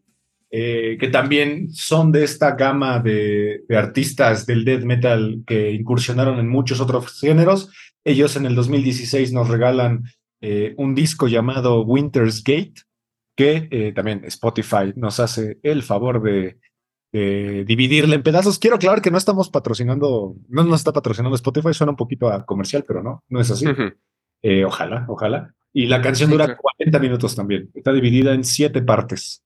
[0.49, 6.39] eh, que también son de esta gama de, de, artistas del death metal que incursionaron
[6.39, 7.69] en muchos otros géneros.
[8.03, 10.03] Ellos en el 2016 nos regalan
[10.45, 12.73] eh, un disco llamado Winter's Gate,
[13.33, 16.57] que eh, también Spotify nos hace el favor de,
[17.13, 18.59] de, dividirle en pedazos.
[18.59, 22.45] Quiero aclarar que no estamos patrocinando, no nos está patrocinando Spotify, suena un poquito a
[22.45, 23.67] comercial, pero no, no es así.
[23.67, 24.65] Uh -huh.
[24.65, 25.53] ojalá, ojalá.
[25.71, 26.61] Y la canción sí, dura claro.
[26.77, 27.69] 40 minutos también.
[27.73, 29.43] Está dividida en siete partes.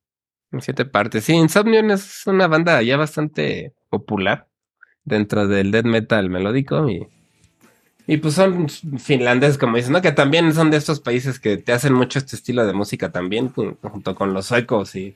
[0.52, 1.26] En siete partes.
[1.26, 4.48] Sí, Insomnium es una banda ya bastante popular
[5.04, 7.08] dentro del death metal melódico y,
[8.08, 10.02] y pues son finlandeses, como dicen, ¿no?
[10.02, 13.50] Que también son de estos países que te hacen mucho este estilo de música también,
[13.50, 15.16] junto con los suecos y...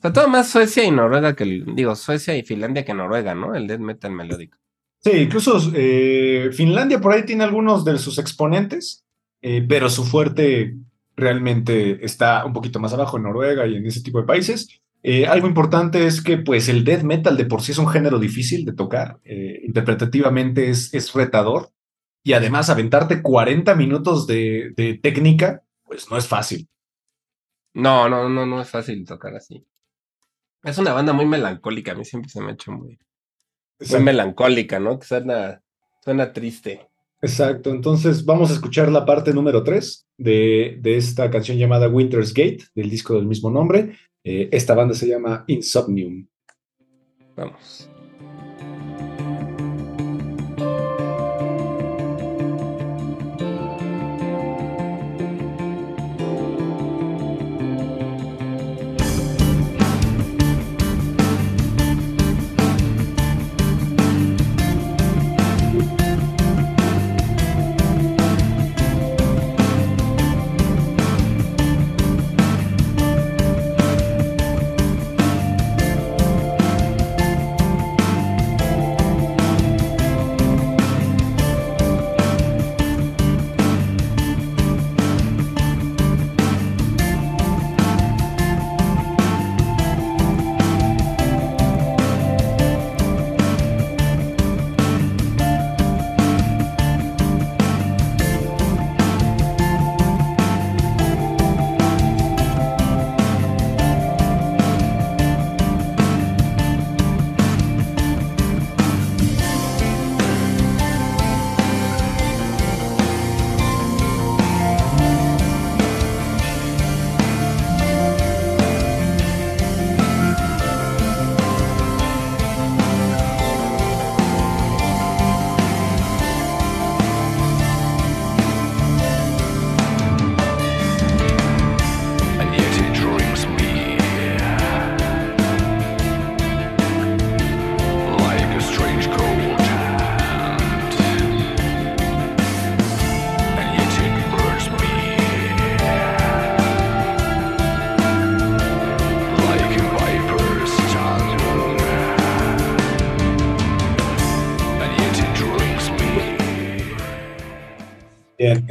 [0.00, 3.54] Sobre todo más Suecia y Noruega que, digo, Suecia y Finlandia que Noruega, ¿no?
[3.54, 4.58] El death metal melódico.
[5.00, 9.04] Sí, incluso eh, Finlandia por ahí tiene algunos de sus exponentes,
[9.42, 10.76] eh, pero su fuerte
[11.16, 14.68] realmente está un poquito más abajo en Noruega y en ese tipo de países.
[15.02, 18.18] Eh, algo importante es que pues el death metal de por sí es un género
[18.18, 21.70] difícil de tocar, interpretativamente es, es, retador
[22.24, 26.68] y además aventarte 40 minutos de, de, técnica pues no es fácil.
[27.74, 29.64] No, no, no, no es fácil tocar así.
[30.68, 32.98] Es una banda muy melancólica, a mí siempre se me ha hecho muy,
[33.90, 34.98] muy melancólica, ¿no?
[34.98, 35.62] Que suena,
[36.04, 36.88] suena triste.
[37.20, 42.32] Exacto, entonces vamos a escuchar la parte número 3 de, de, esta canción llamada Winter's
[42.32, 43.96] Gate, del disco del mismo nombre.
[44.22, 46.26] Eh, esta banda se llama Insomnium.
[47.34, 47.88] Vamos.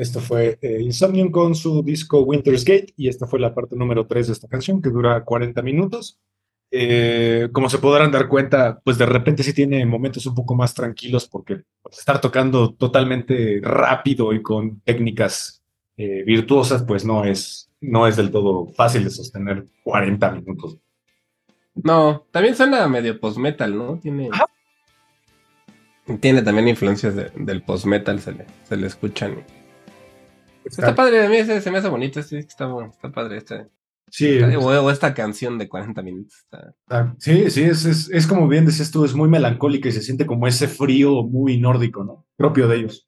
[0.08, 4.08] Esto fue eh, Insomnium con su disco Winter's Gate y esta fue la parte número
[4.08, 6.18] 3 de esta canción que dura 40 minutos.
[6.72, 10.74] Eh, como se podrán dar cuenta, pues de repente sí tiene momentos un poco más
[10.74, 15.62] tranquilos porque estar tocando totalmente rápido y con técnicas
[15.98, 20.78] eh, virtuosas, pues no es, no es del todo fácil de sostener 40 minutos.
[21.76, 24.00] No, también suena medio post-metal, ¿no?
[24.00, 24.30] Tiene,
[26.20, 29.44] tiene también influencias de, del post-metal, se le, se le escuchan.
[30.70, 33.68] Está, padre, a mí se, se, me hace bonito, sí, está, está padre este.
[34.10, 34.40] Sí.
[34.40, 36.36] O, o, esta canción de 40 minutos.
[36.44, 36.74] Está...
[36.90, 40.02] Ah, sí, sí, es, es, es, como bien decías tú, es muy melancólica y se
[40.02, 42.26] siente como ese frío muy nórdico, ¿no?
[42.38, 43.08] Propio de ellos.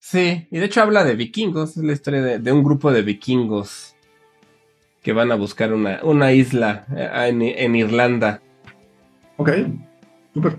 [0.00, 3.02] Sí, y de hecho habla de vikingos, es la historia de, de un grupo de
[3.02, 3.94] vikingos
[5.02, 6.86] que van a buscar una, una isla
[7.26, 8.40] en, en Irlanda.
[9.36, 9.50] Ok,
[10.32, 10.58] súper.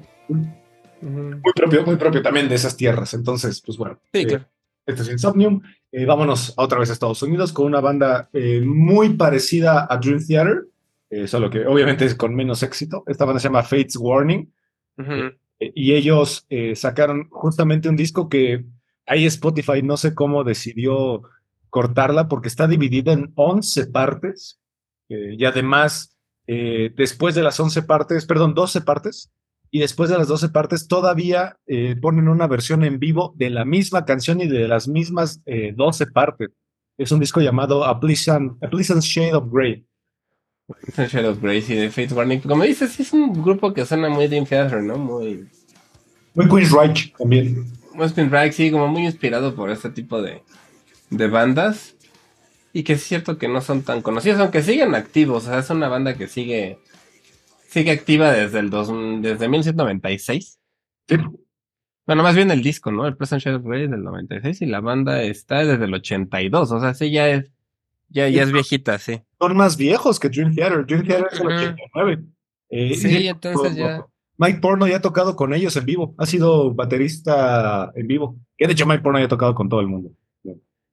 [1.01, 3.13] Muy propio, muy propio también de esas tierras.
[3.13, 3.99] Entonces, pues bueno.
[4.13, 4.45] Sí, eh, claro.
[4.85, 5.61] Este es Insomnium.
[5.91, 10.25] Eh, vámonos otra vez a Estados Unidos con una banda eh, muy parecida a Dream
[10.25, 10.65] Theater,
[11.09, 13.03] eh, solo que obviamente es con menos éxito.
[13.07, 14.51] Esta banda se llama Fates Warning.
[14.95, 15.37] Uh -huh.
[15.59, 18.63] y ellos sacaron justamente un disco que
[19.07, 21.23] ahí Spotify no sé cómo decidió
[21.71, 24.59] cortarla porque está dividida en 11 partes
[25.09, 26.15] y además
[26.45, 29.31] después de las 11 partes, perdón, 12 partes,
[29.75, 33.65] y después de las 12 partes todavía eh, ponen una versión en vivo de la
[33.65, 36.51] misma canción y de las mismas eh, 12 partes.
[36.95, 39.83] Es un disco llamado A Pleasant, A Pleasant Shade of Grey.
[40.95, 42.41] Shadow of Grace y de Fate Warning.
[42.41, 44.95] Como dices, sí es un grupo que suena muy Dream Theater, ¿no?
[44.99, 45.49] Muy.
[46.35, 47.65] Muy Queen's Reich también.
[47.95, 50.43] Muy Spin Rack, sí, como muy inspirado por este tipo de,
[51.09, 51.95] de bandas.
[52.73, 55.47] Y que es cierto que no son tan conocidos, aunque siguen activos.
[55.47, 56.77] O sea, es una banda que sigue.
[57.73, 58.87] Sigue activa desde el dos,
[59.21, 60.59] desde 1996.
[61.07, 61.15] Sí.
[62.05, 63.07] Bueno, más bien el disco, ¿no?
[63.07, 66.71] El Present Shadow of Grey del 96 y la banda está desde el 82.
[66.71, 67.49] O sea, sí, ya es.
[68.09, 69.21] Ya, ya es viejita, sí.
[69.39, 70.85] Son más viejos que Dream Theater.
[70.85, 71.55] Dream Theater es el Ujú.
[71.55, 72.23] 89.
[72.69, 74.05] Eh, Sí, y- entonces ya.
[74.37, 76.13] Mike Porno ya ha tocado con ellos en vivo.
[76.17, 78.37] Ha sido baterista en vivo.
[78.57, 80.11] Que de hecho Mike Porno ya ha tocado con todo el mundo.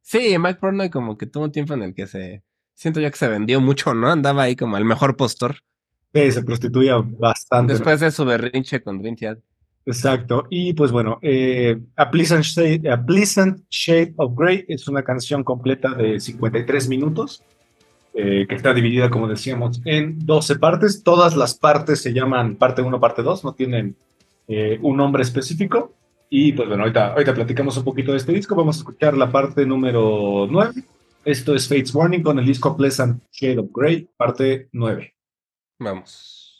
[0.03, 2.43] Sí, Mike Portnoy como que tuvo un tiempo en el que se...
[2.75, 4.09] Siento yo que se vendió mucho, ¿no?
[4.11, 5.57] Andaba ahí como el mejor postor.
[6.13, 7.75] Sí, se prostituía bastante.
[7.75, 9.43] Después de su berrinche con Dream Theater.
[9.87, 10.47] Exacto.
[10.51, 15.43] Y pues bueno, eh, A, Pleasant Shade, A Pleasant Shade of Grey es una canción
[15.43, 17.43] completa de 53 minutos,
[18.15, 21.03] eh, que está dividida, como decíamos, en 12 partes.
[21.03, 23.97] Todas las partes se llaman parte 1, parte 2, no tienen
[24.49, 25.95] eh, un nombre específico.
[26.29, 28.55] Y pues bueno, ahorita, ahorita platicamos un poquito de este disco.
[28.55, 30.73] Vamos a escuchar la parte número 9.
[31.25, 35.15] Esto es Fates Warning con el disco Pleasant Shade of Grey, parte 9.
[35.81, 36.51] Vamos.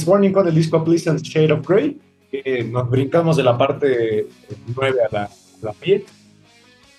[0.00, 1.98] Fates Warning con el disco A Pleasant Shade of Grey.
[2.30, 4.26] que nos brincamos de la parte
[4.74, 5.30] 9 a la,
[5.62, 6.02] la 10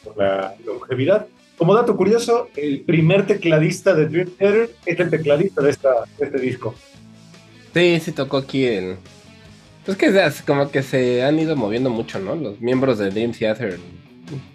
[0.04, 1.28] por la longevidad.
[1.58, 5.90] Como dato curioso, el primer tecladista de Dream Theater es el tecladista de, esta,
[6.20, 6.76] este disco.
[7.74, 8.98] Sí, sí tocó aquí el...
[9.86, 12.36] Pues que es como que se han ido moviendo mucho, ¿no?
[12.36, 13.80] Los miembros de Dream Theater.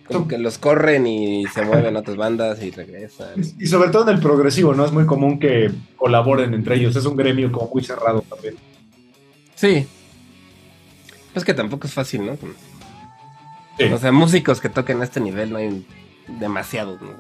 [0.07, 3.41] Como que los corren y se mueven a otras bandas y regresan.
[3.59, 4.85] Y sobre todo en el progresivo, ¿no?
[4.85, 6.95] Es muy común que colaboren entre ellos.
[6.97, 8.57] Es un gremio como muy cerrado también.
[9.55, 9.87] Sí.
[11.33, 12.37] Pues que tampoco es fácil, ¿no?
[13.79, 13.85] Sí.
[13.85, 15.87] O sea, músicos que toquen a este nivel no hay
[16.41, 17.11] demasiados, ¿no?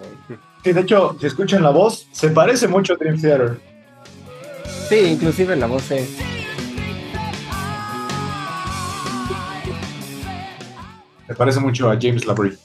[0.64, 3.60] Sí, de hecho, si escuchan la voz, se parece mucho a Dream Theater.
[4.88, 6.25] Sí, inclusive la voz sí.
[11.26, 12.56] Se parece mucho a James Labrie.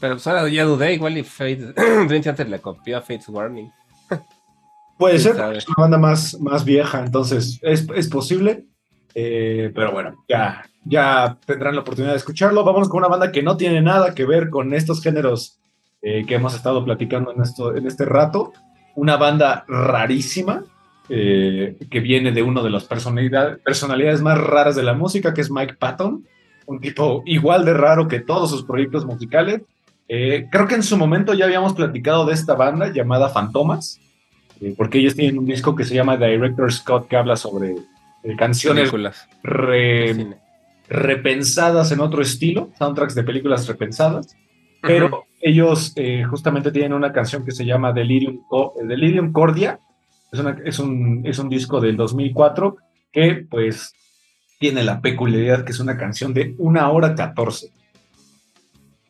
[0.00, 1.56] Pero pues ahora ya dudé, igual y Fate,
[2.08, 3.70] Dream Theater le copió a Fate's Warning.
[4.98, 5.58] Puede ¿Quién ser, sabe?
[5.58, 8.66] es una banda más, más vieja, entonces es, es posible.
[9.14, 12.64] Eh, pero bueno, ya, ya tendrán la oportunidad de escucharlo.
[12.64, 15.58] Vamos con una banda que no tiene nada que ver con estos géneros
[16.02, 18.52] eh, que hemos estado platicando en, esto, en este rato.
[18.96, 20.64] Una banda rarísima
[21.08, 25.40] eh, que viene de uno de las personalidad- personalidades más raras de la música, que
[25.42, 26.26] es Mike Patton.
[26.66, 29.62] Un tipo igual de raro que todos sus proyectos musicales.
[30.08, 33.98] Eh, creo que en su momento ya habíamos platicado de esta banda llamada Fantomas
[34.60, 37.70] eh, porque ellos tienen un disco que se llama Director Scott que habla sobre
[38.22, 38.90] eh, canciones
[39.42, 40.36] re-
[40.88, 44.36] repensadas en otro estilo, soundtracks de películas repensadas,
[44.82, 49.78] pero ellos eh, justamente tienen una canción que se llama Delirium, Co- Delirium Cordia,
[50.32, 52.76] es, una- es un, es un disco del 2004
[53.12, 53.94] que pues
[54.64, 57.68] tiene la peculiaridad que es una canción de una hora 14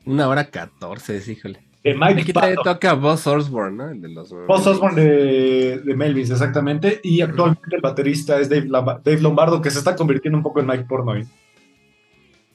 [0.04, 1.60] Una hora catorce, híjole.
[1.84, 2.64] de Mike Aquí Patton.
[2.64, 3.88] toca Buzz Osborne, ¿no?
[3.88, 4.30] El de los...
[4.48, 6.98] Buzz Osborne de, de Melvins, exactamente.
[7.04, 10.66] Y actualmente el baterista es Dave, Dave Lombardo, que se está convirtiendo un poco en
[10.66, 11.24] Mike Pornoy.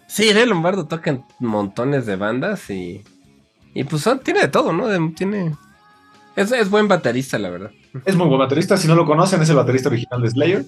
[0.08, 3.02] Sí, de Lombardo toca en montones de bandas y...
[3.74, 4.88] Y pues son- tiene de todo, ¿no?
[4.88, 5.56] De- tiene...
[6.36, 7.72] Es, es buen baterista, la verdad.
[8.06, 8.76] Es muy buen baterista.
[8.76, 10.66] Si no lo conocen, es el baterista original de Slayer.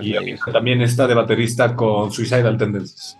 [0.00, 3.16] Y también está de baterista con Suicidal Tendencies.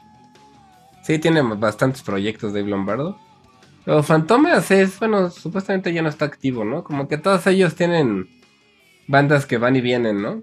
[1.03, 3.19] Sí, tiene bastantes proyectos Dave Lombardo.
[3.85, 6.85] Pero Fantomas es, bueno, supuestamente ya no está activo, ¿no?
[6.85, 8.29] Como que todos ellos tienen
[9.07, 10.43] bandas que van y vienen, ¿no?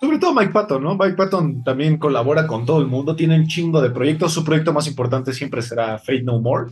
[0.00, 0.94] Sobre todo Mike Patton, ¿no?
[0.94, 4.32] Mike Patton también colabora con todo el mundo, tiene un chingo de proyectos.
[4.32, 6.70] Su proyecto más importante siempre será Fate No More,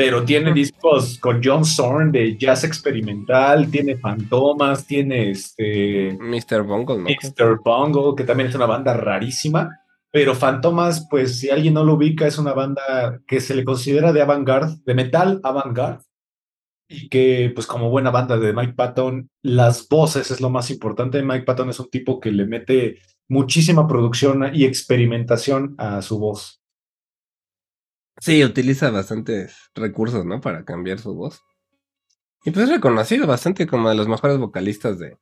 [0.00, 6.62] pero tiene discos con John Zorn de jazz experimental, tiene Fantomas, tiene este Mr.
[6.62, 7.04] Bungle, ¿no?
[7.04, 7.60] Mr.
[7.62, 9.68] Bungle, que también es una banda rarísima.
[10.10, 14.14] Pero Fantomas, pues si alguien no lo ubica, es una banda que se le considera
[14.14, 16.02] de avant-garde, de metal avant-garde.
[16.88, 21.22] Y que, pues como buena banda de Mike Patton, las voces es lo más importante.
[21.22, 26.59] Mike Patton es un tipo que le mete muchísima producción y experimentación a su voz.
[28.20, 30.40] Sí, utiliza bastantes recursos, ¿no?
[30.40, 31.42] Para cambiar su voz.
[32.44, 35.16] Y pues es reconocido bastante como de los mejores vocalistas de,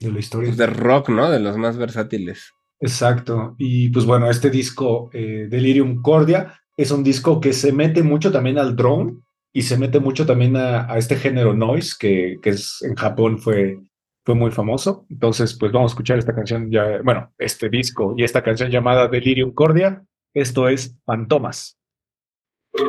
[0.00, 0.48] De la historia.
[0.48, 1.30] pues, de rock, ¿no?
[1.30, 2.52] De los más versátiles.
[2.80, 3.54] Exacto.
[3.58, 8.32] Y pues bueno, este disco, eh, Delirium Cordia, es un disco que se mete mucho
[8.32, 9.18] también al drone
[9.52, 13.38] y se mete mucho también a, a este género noise, que, que es, en Japón
[13.38, 13.78] fue,
[14.24, 15.04] fue muy famoso.
[15.10, 19.08] Entonces, pues vamos a escuchar esta canción, ya, bueno, este disco y esta canción llamada
[19.08, 20.02] Delirium Cordia.
[20.32, 21.79] Esto es Fantomas.
[22.76, 22.88] Hmm.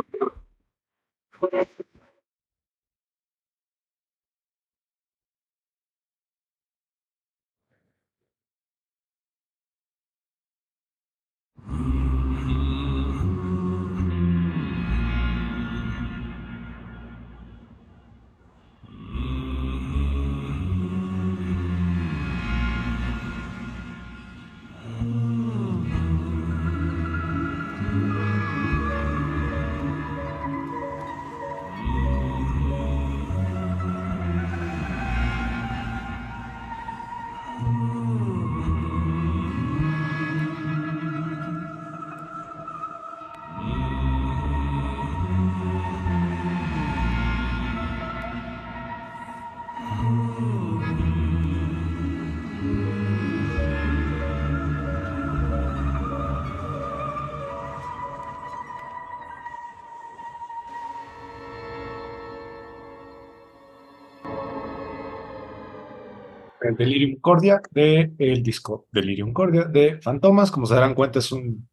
[66.72, 70.51] El Delirium Cordia de el disco Delirium Cordia de Fantomas.
[70.51, 71.67] Como se darán cuenta, es un,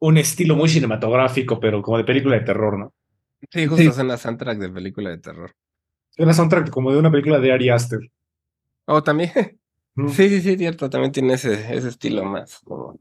[0.00, 2.94] un estilo muy cinematográfico, pero como de película de terror, ¿no?
[3.50, 3.88] Sí, justo Sí.
[3.88, 5.52] es una soundtrack de película de terror.
[6.16, 8.00] Es una soundtrack como de una película de Ari Aster.
[8.86, 9.30] Oh, también.
[9.94, 10.08] ¿no?
[10.08, 10.90] Sí, sí, sí, cierto.
[10.90, 12.98] También tiene ese, ese estilo más como.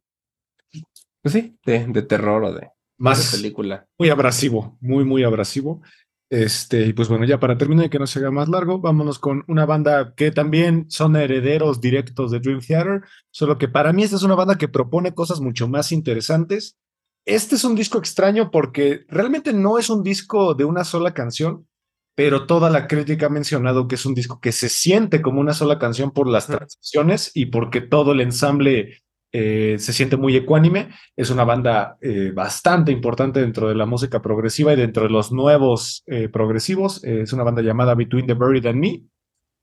[1.21, 3.85] Pues sí, de, de terror o de, de Más película.
[3.97, 5.81] muy abrasivo, muy, muy abrasivo.
[6.29, 9.17] Este, y pues bueno, ya para terminar y que no se haga más largo, vámonos
[9.17, 13.01] con una banda que también son herederos directos de Dream Theater,
[13.31, 16.77] solo que para mí esta es una banda que propone cosas mucho más interesantes.
[17.25, 21.67] Este es un disco extraño porque realmente no es un disco de una sola canción,
[22.15, 25.53] pero toda la crítica ha mencionado que es un disco que se siente como una
[25.53, 28.99] sola canción por las transiciones y porque todo el ensamble
[29.31, 30.89] eh, se siente muy ecuánime.
[31.15, 35.31] Es una banda eh, bastante importante dentro de la música progresiva y dentro de los
[35.31, 37.03] nuevos eh, progresivos.
[37.03, 39.03] Es una banda llamada Between the Buried and Me,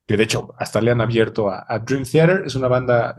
[0.07, 2.45] que de hecho hasta le han abierto a, a Dream Theater.
[2.47, 3.17] Es una banda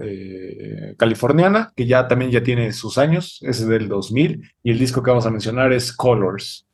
[0.98, 5.10] californiana que ya también ya tiene sus años, es del 2000 y el disco que
[5.10, 6.66] vamos a mencionar es Colors.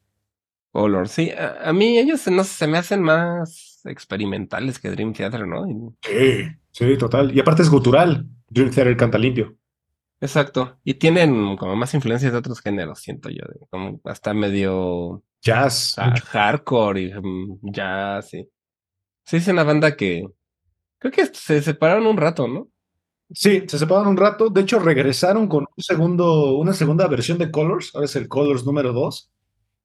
[0.72, 1.32] Color, sí.
[1.32, 5.66] A, a mí ellos no se me hacen más experimentales que Dream Theater, ¿no?
[6.02, 7.36] Sí, sí, total.
[7.36, 8.28] Y aparte es gutural.
[8.50, 9.56] Dream Theater canta limpio.
[10.24, 10.80] Exacto.
[10.84, 13.44] Y tienen como más influencias de otros géneros, siento yo.
[13.48, 15.96] de- como hasta medio Jazz.
[16.26, 18.48] hardcore y mm, jazz, sí.
[19.26, 20.26] Sí, es una banda que
[21.00, 22.70] creo que se separaron un rato, ¿no?
[23.32, 24.50] Sí, se separaron un rato.
[24.50, 27.92] De hecho, regresaron con un segundo, una segunda versión de Colors.
[27.94, 29.32] Ahora es el Colors número 2.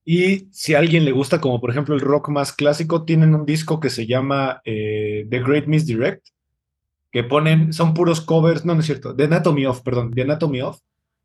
[0.05, 3.45] Y si a alguien le gusta, como por ejemplo el rock más clásico, tienen un
[3.47, 6.27] disco que se llama eh, The Great Misdirect,
[7.11, 10.61] que ponen, son puros covers, no, no es cierto, The Anatomy of, perdón, The Anatomy
[10.63, 10.79] of.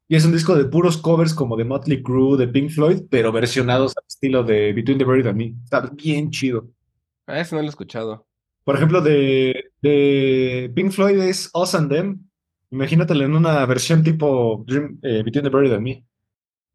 [0.08, 3.32] Y es un disco de puros covers como de Motley Crue, de Pink Floyd, pero
[3.32, 5.54] versionados al estilo de Between the Buried and Me.
[5.64, 6.68] Está bien chido.
[7.26, 8.28] Ah, eso no lo he escuchado.
[8.66, 12.20] Por ejemplo, de, de Pink Floyd es Us and Them.
[12.72, 16.04] Imagínatelo en una versión tipo Dream, eh, Between the Buried and Me.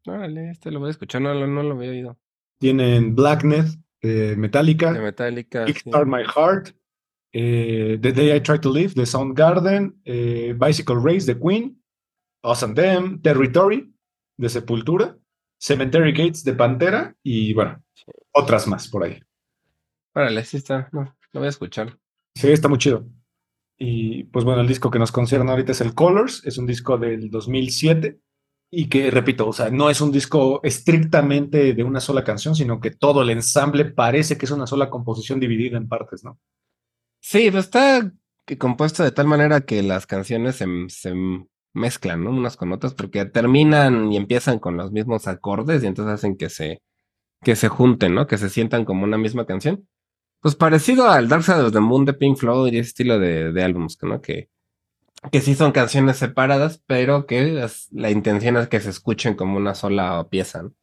[0.07, 2.17] Órale, este lo voy a escuchar, no, lo- no lo había oído.
[2.57, 3.67] Tienen Blacknet
[4.01, 5.67] de Metallica, De Metallica.
[5.67, 5.73] sí.
[5.73, 6.69] Kickstart My Heart,
[7.31, 11.81] eh, The Day I Try to Live de Soundgarden, eh, Bicycle Race de Queen,
[12.43, 13.93] Us and Them, Territory
[14.37, 15.17] de Sepultura,
[15.59, 17.83] Cemetery Gates de Pantera y bueno,
[18.31, 19.19] otras más por ahí.
[20.13, 20.89] Órale, sí está.
[20.91, 21.97] No, Lo voy a escuchar.
[22.35, 23.05] Sí, está muy chido.
[23.77, 26.97] Y pues bueno, el disco que nos concierne ahorita es el Colors, es un disco
[26.97, 28.19] del 2007
[28.71, 32.79] y que, repito, o sea, no es un disco estrictamente de una sola canción, sino
[32.79, 36.39] que todo el ensamble parece que es una sola composición dividida en partes, ¿no?
[37.21, 38.11] Sí, pues está
[38.57, 41.13] compuesto de tal manera que las canciones se, se
[41.73, 42.31] mezclan, ¿no?
[42.31, 46.49] Unas con otras, porque terminan y empiezan con los mismos acordes y entonces hacen que
[46.49, 46.81] se,
[47.43, 48.27] que se junten, ¿no?
[48.27, 49.87] Que se sientan como una misma canción.
[50.41, 53.51] Pues parecido al Dark Side of the Moon de Pink Floyd y ese estilo de,
[53.51, 54.21] de álbums, ¿no?
[54.21, 54.49] Que,
[55.31, 59.75] que sí son canciones separadas, pero que la intención es que se escuchen como una
[59.75, 60.73] sola pieza, ¿no?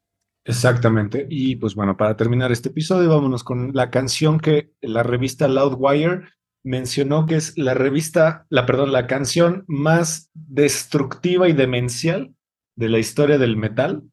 [0.46, 1.26] Exactamente.
[1.28, 6.22] Y pues bueno, para terminar este episodio, vámonos con la canción que la revista Loudwire
[6.62, 12.32] mencionó que es la revista, la perdón, la canción más destructiva y demencial
[12.76, 14.04] de la historia del metal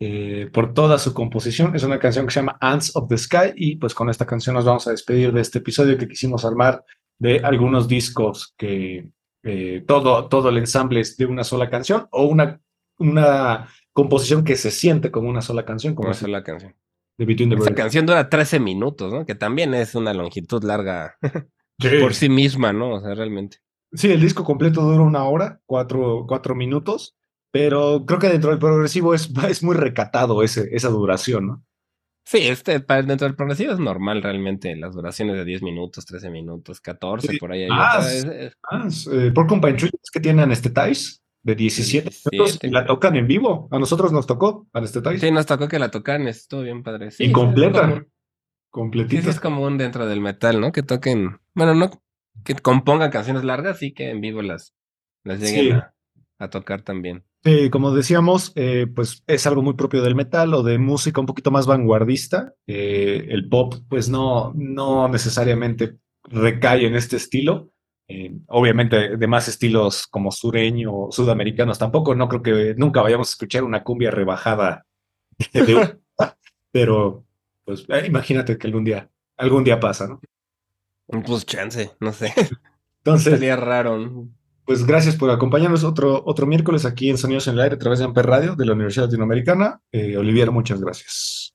[0.00, 1.76] eh, por toda su composición.
[1.76, 4.54] Es una canción que se llama Ants of the Sky y pues con esta canción
[4.54, 6.82] nos vamos a despedir de este episodio que quisimos armar
[7.18, 9.10] de algunos discos que
[9.42, 12.60] eh, todo, todo el ensamble es de una sola canción o una,
[12.98, 16.42] una composición que se siente como una sola canción, como Como es esa es la
[16.44, 16.74] canción.
[17.18, 17.80] de Between the Esta Birds.
[17.82, 19.26] canción dura 13 minutos, ¿no?
[19.26, 21.16] Que también es una longitud larga
[21.78, 21.88] Sí.
[22.00, 22.94] por sí misma, ¿no?
[22.94, 23.58] O sea, realmente.
[23.92, 27.16] Sí, el disco completo dura una hora, cuatro, cuatro minutos,
[27.50, 31.64] pero creo que dentro del progresivo es, es muy recatado ese, esa duración, ¿no?
[32.24, 36.30] Sí, este, para dentro del progresivo es normal realmente, las duraciones de 10 minutos, 13
[36.30, 37.36] minutos, 14, Sí.
[37.38, 38.18] por ahí hay Ah, sí.
[38.18, 42.30] es- es- Ah, eh, Porcupine Tree es que tienen anestetize de 17 minutos
[42.60, 42.66] 17.
[42.66, 43.68] y la tocan en vivo.
[43.70, 45.18] A nosotros nos tocó anestetize.
[45.18, 47.10] Sí, nos tocó que la tocaran, estuvo bien padre.
[47.10, 47.80] Sí, y sí, completa.
[47.80, 48.10] Es común, sí,
[48.70, 49.22] completita.
[49.22, 50.72] sí es común dentro del metal, ¿no?
[50.72, 51.90] Que toquen, bueno, no,
[52.44, 54.74] que compongan canciones largas y que en vivo las,
[55.24, 55.70] las lleguen Sí.
[55.72, 55.94] a,
[56.38, 57.24] a tocar también.
[57.44, 61.26] Sí, como decíamos, eh, pues es algo muy propio del metal o de música un
[61.26, 62.54] poquito más vanguardista.
[62.68, 67.71] Eh, el pop, pues no, no necesariamente recae en este estilo.
[68.08, 72.14] Eh, obviamente, demás estilos como sureño o sudamericanos tampoco.
[72.14, 74.84] No creo que nunca vayamos a escuchar una cumbia rebajada
[75.52, 76.00] de un-
[76.70, 77.24] pero
[77.64, 80.20] pues eh, imagínate que algún día, algún día pasa, ¿no?
[81.26, 82.32] Pues chance, no sé,
[82.98, 83.98] Entonces, sería raro.
[83.98, 84.28] ¿no?
[84.64, 87.98] Pues gracias por acompañarnos otro, otro miércoles aquí en Sonidos en el Aire a través
[87.98, 89.80] de Amper Radio de la Universidad Latinoamericana.
[89.90, 91.54] Eh, Olivier, muchas gracias.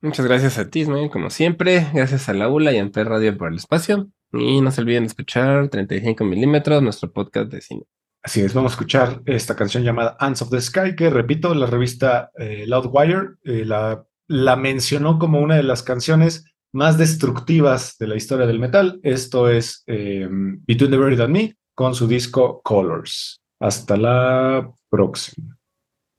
[0.00, 1.86] Muchas gracias a ti, como siempre.
[1.92, 4.08] Gracias a la ULA y a Amper Radio por el espacio.
[4.32, 7.82] Y no se olviden de escuchar 35 milímetros, nuestro podcast de cine.
[8.22, 11.66] Así es, vamos a escuchar esta canción llamada Ants of the Sky, que repito, la
[11.66, 18.08] revista eh, Loudwire eh, la, la mencionó como una de las canciones más destructivas de
[18.08, 18.98] la historia del metal.
[19.02, 23.40] Esto es eh, Between the Bird and Me con su disco Colors.
[23.60, 25.56] Hasta la próxima.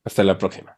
[0.05, 0.76] Hasta la próxima.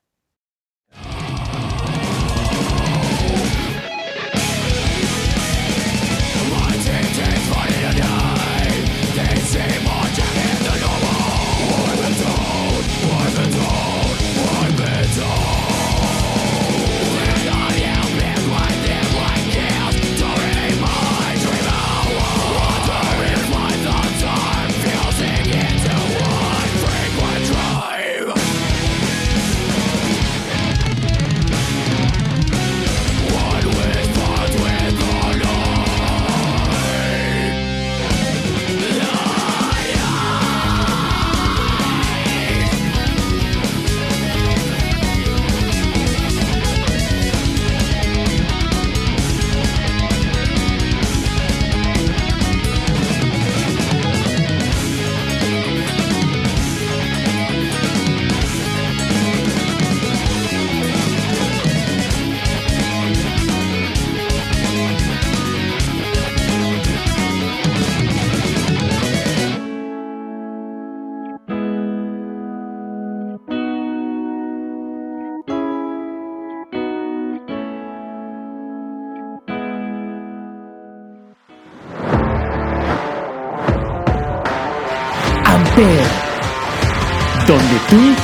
[87.90, 88.16] Tú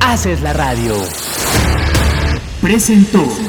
[0.00, 0.94] haces la radio.
[2.60, 3.43] Presentó.